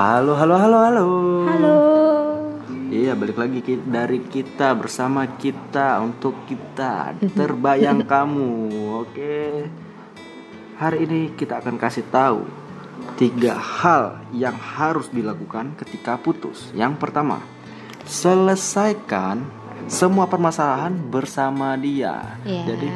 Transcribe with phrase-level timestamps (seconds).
[0.00, 1.06] Halo, halo, halo, halo.
[1.44, 1.76] Halo.
[2.88, 8.48] Iya, balik lagi dari kita bersama kita untuk kita terbayang kamu.
[9.04, 9.68] Oke.
[10.80, 12.48] Hari ini kita akan kasih tahu
[13.20, 16.72] tiga hal yang harus dilakukan ketika putus.
[16.72, 17.44] Yang pertama,
[18.08, 19.44] selesaikan
[19.84, 22.40] semua permasalahan bersama dia.
[22.48, 22.72] Iya.
[22.72, 22.88] Jadi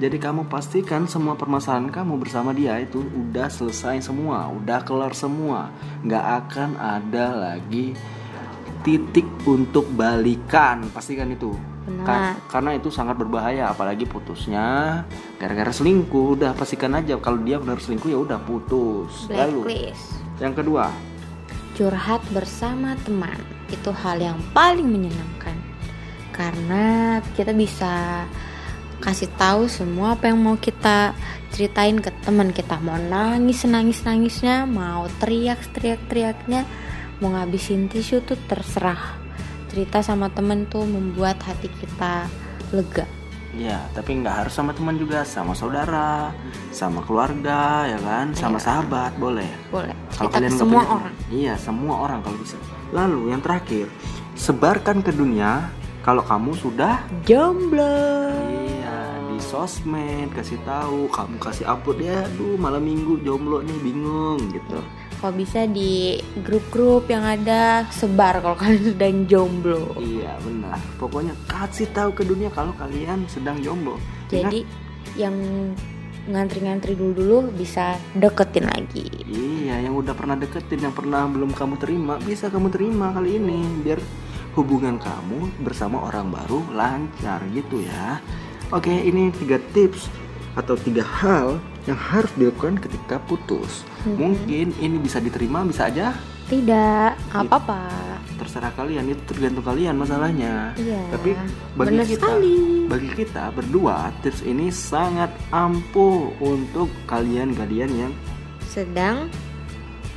[0.00, 5.68] jadi kamu pastikan semua permasalahan kamu bersama dia itu udah selesai semua, udah kelar semua.
[6.02, 7.92] Nggak akan ada lagi
[8.82, 11.54] titik untuk balikan, pastikan itu.
[11.82, 12.06] Benar.
[12.06, 15.02] Ka- karena itu sangat berbahaya, apalagi putusnya
[15.38, 16.38] gara-gara selingkuh.
[16.38, 19.26] Udah pastikan aja kalau dia benar selingkuh ya udah putus.
[19.30, 19.92] Lalu
[20.40, 20.90] yang kedua,
[21.72, 23.38] Curhat bersama teman
[23.72, 25.56] itu hal yang paling menyenangkan
[26.28, 28.24] karena kita bisa
[29.02, 31.12] kasih tahu semua apa yang mau kita
[31.50, 32.78] ceritain ke teman kita.
[32.78, 34.64] Mau nangis nangis nangisnya.
[34.64, 36.62] Mau teriak teriak teriaknya.
[37.18, 39.18] Mau ngabisin tisu tuh terserah.
[39.66, 42.30] Cerita sama temen tuh membuat hati kita
[42.70, 43.04] lega.
[43.52, 46.32] Ya tapi nggak harus sama teman juga, sama saudara,
[46.72, 48.64] sama keluarga, ya kan, sama Iya.
[48.64, 49.50] sahabat boleh.
[49.68, 49.92] boleh.
[50.16, 51.14] Kalau nggak semua punya- orang.
[51.28, 52.56] Iya, semua orang kalau bisa.
[52.96, 53.92] Lalu yang terakhir,
[54.40, 55.68] sebarkan ke dunia
[56.00, 58.31] kalau kamu sudah jomblo
[59.52, 64.80] sosmed kasih tahu, kamu kasih upload ya, aduh malam minggu jomblo nih bingung gitu.
[65.20, 70.80] kalau bisa di grup-grup yang ada sebar kalau kalian sedang jomblo Iya benar.
[70.98, 74.00] Pokoknya kasih tahu ke dunia kalau kalian sedang jomblo.
[74.32, 74.64] jadi
[75.14, 75.36] yang
[76.26, 81.76] ngantri-ngantri dulu dulu bisa deketin lagi Iya, yang udah pernah deketin, yang pernah belum kamu
[81.78, 83.98] terima, bisa kamu terima kali ini biar
[84.54, 88.18] hubungan kamu bersama orang baru lancar gitu ya.
[88.72, 90.08] Oke, ini tiga tips
[90.56, 93.84] atau tiga hal yang harus dilakukan ketika putus.
[94.08, 96.16] Mungkin ini bisa diterima, bisa aja?
[96.48, 97.88] Tidak apa-apa.
[98.32, 100.74] terserah kalian itu tergantung kalian masalahnya.
[100.74, 101.30] Iya, Tapi
[101.78, 102.56] bagi benar kita, sekali.
[102.90, 108.12] bagi kita berdua tips ini sangat ampuh untuk kalian-kalian yang
[108.66, 109.30] sedang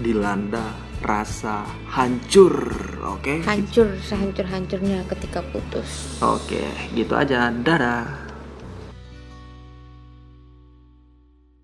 [0.00, 0.72] dilanda
[1.04, 2.56] rasa hancur
[3.04, 3.44] oke?
[3.44, 6.16] hancur sehancur-hancurnya ketika putus.
[6.24, 6.64] Oke
[6.96, 7.52] gitu aja.
[7.52, 8.23] Dadah